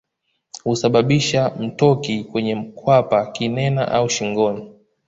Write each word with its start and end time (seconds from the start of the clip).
Husababisha 0.63 1.55
mtoki 1.59 2.23
kwenye 2.23 2.55
kwapa 2.75 3.25
kinena 3.31 3.87
au 3.91 4.09
shingoni 4.09 4.69